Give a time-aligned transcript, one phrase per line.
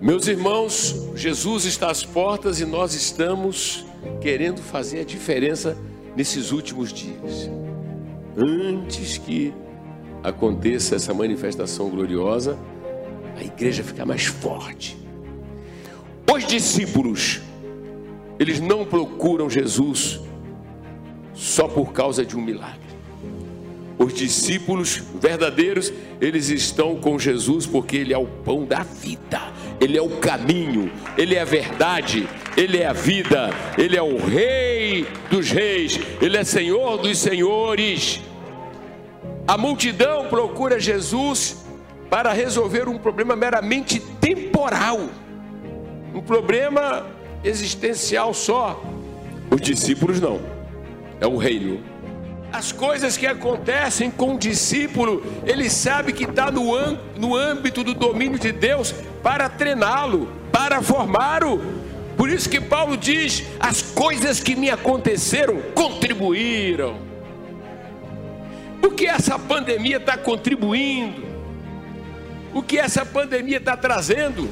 [0.00, 3.86] Meus irmãos, Jesus está às portas e nós estamos
[4.20, 5.76] querendo fazer a diferença
[6.16, 7.48] nesses últimos dias.
[8.36, 9.54] Antes que
[10.24, 12.58] aconteça essa manifestação gloriosa,
[13.36, 14.96] a igreja fica mais forte.
[16.32, 17.40] Os discípulos,
[18.38, 20.20] eles não procuram Jesus
[21.32, 22.80] só por causa de um milagre.
[23.98, 29.40] Os discípulos verdadeiros, eles estão com Jesus porque Ele é o pão da vida,
[29.80, 34.16] Ele é o caminho, Ele é a verdade, Ele é a vida, Ele é o
[34.16, 38.20] Rei dos Reis, Ele é Senhor dos Senhores.
[39.46, 41.64] A multidão procura Jesus
[42.08, 45.00] para resolver um problema meramente temporal,
[46.14, 47.06] um problema
[47.44, 48.82] existencial só.
[49.50, 50.40] Os discípulos não,
[51.20, 51.91] é o reino.
[52.52, 56.74] As coisas que acontecem com o discípulo, ele sabe que está no,
[57.16, 61.62] no âmbito do domínio de Deus para treiná-lo, para formá-lo.
[62.14, 66.98] Por isso que Paulo diz: as coisas que me aconteceram contribuíram.
[68.82, 71.22] O que essa pandemia está contribuindo?
[72.52, 74.46] O que essa pandemia está trazendo?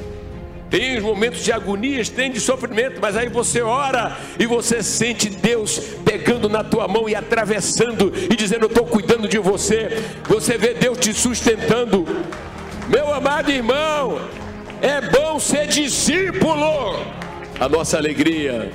[0.71, 5.29] Tem os momentos de agonias, tem de sofrimento, mas aí você ora e você sente
[5.29, 10.01] Deus pegando na tua mão e atravessando e dizendo: Eu estou cuidando de você.
[10.29, 12.05] Você vê Deus te sustentando.
[12.87, 14.21] Meu amado irmão,
[14.81, 17.05] é bom ser discípulo.
[17.59, 18.71] A nossa alegria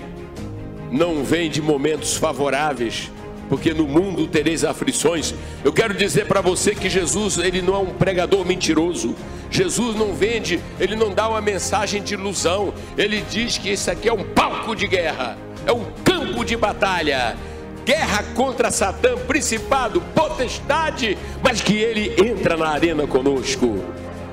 [0.92, 3.10] não vem de momentos favoráveis,
[3.48, 5.34] porque no mundo tereis aflições.
[5.64, 9.14] Eu quero dizer para você que Jesus, ele não é um pregador mentiroso.
[9.50, 12.72] Jesus não vende, ele não dá uma mensagem de ilusão.
[12.96, 17.36] Ele diz que isso aqui é um palco de guerra, é um campo de batalha.
[17.84, 23.78] Guerra contra Satã, principado, potestade, mas que ele entra na arena conosco.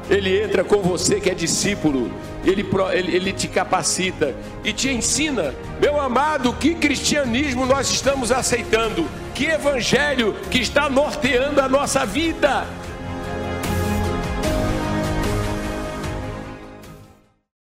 [0.10, 2.12] Ele entra com você que é discípulo,
[2.44, 9.08] ele, ele, ele, te capacita e te ensina, meu amado, que cristianismo nós estamos aceitando,
[9.34, 12.68] que evangelho que está norteando a nossa vida.